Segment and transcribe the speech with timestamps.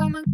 [0.00, 0.24] Come on.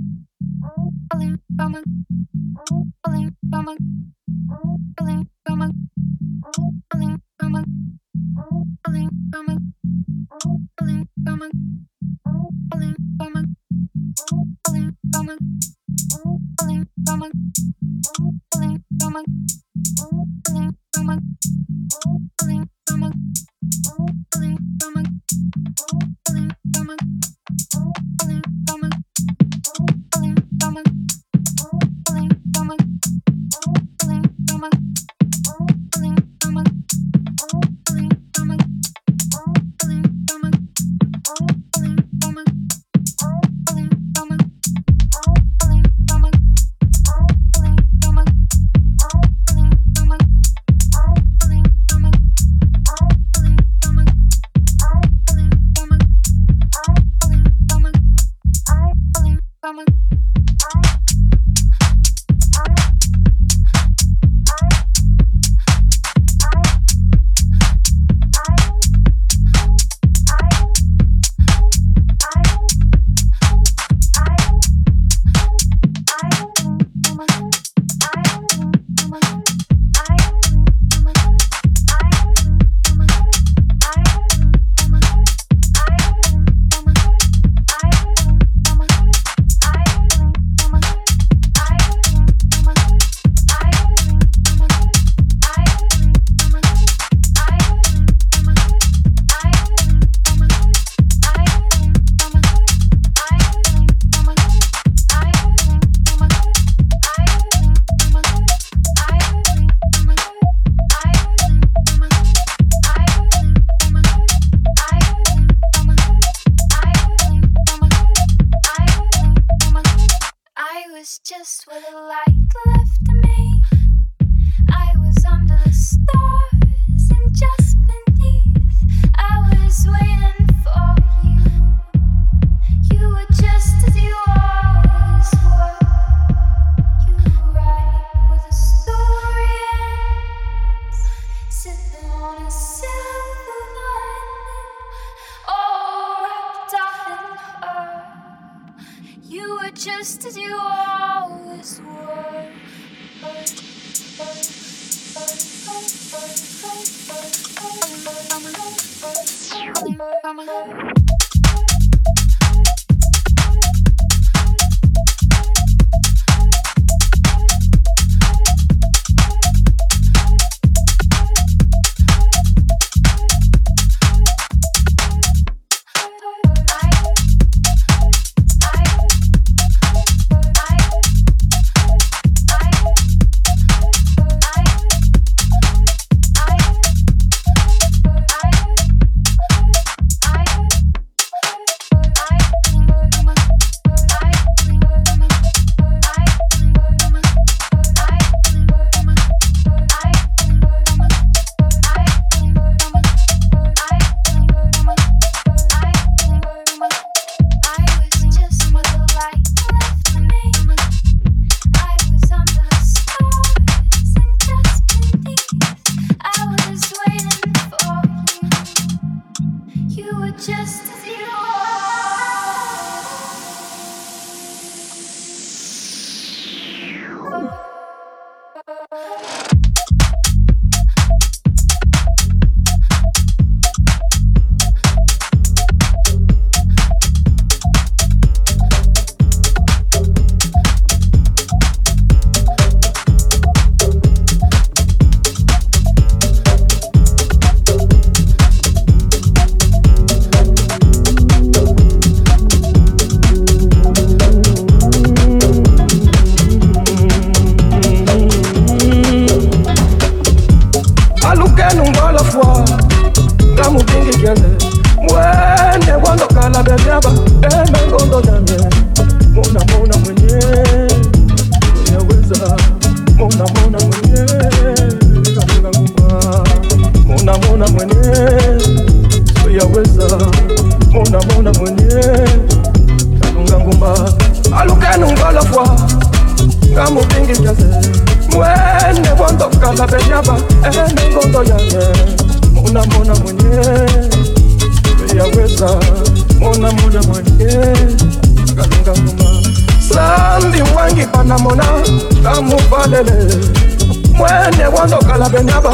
[304.18, 305.72] mwene wandokala benyaba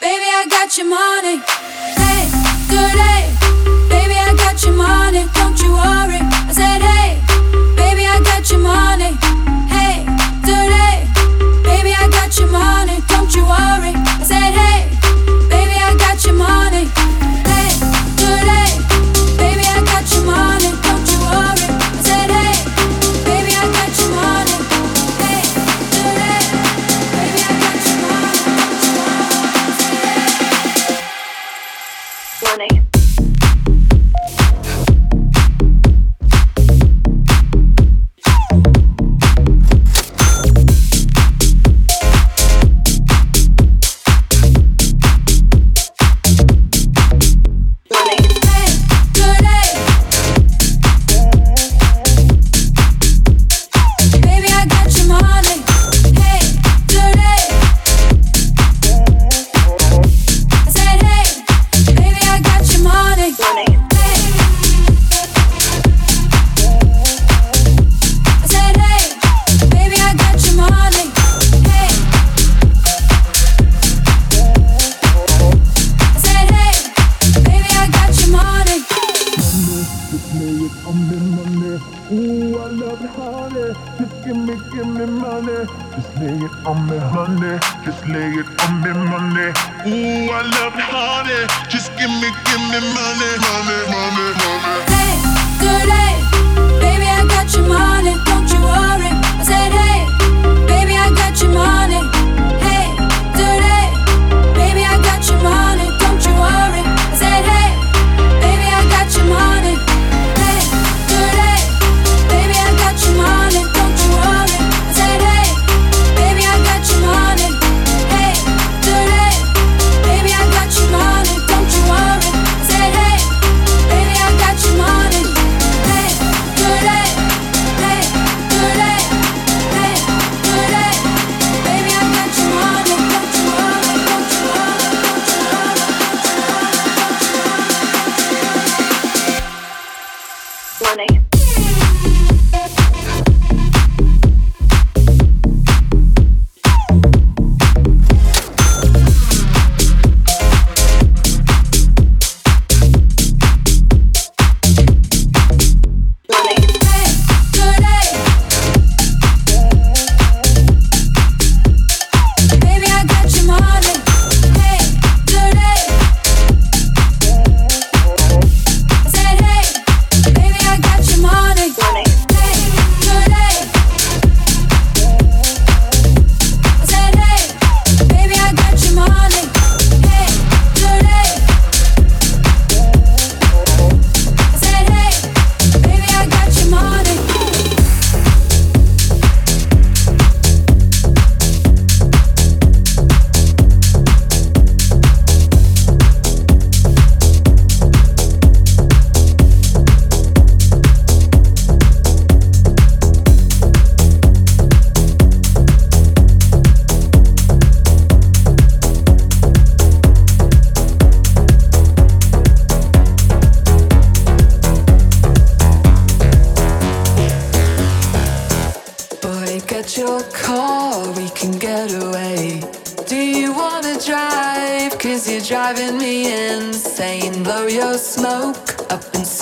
[0.00, 1.42] baby, I got your money.
[2.00, 2.30] Hey,
[3.34, 3.43] today.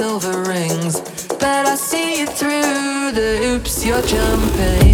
[0.03, 4.92] silver rings, but I see you through the oops you're jumping.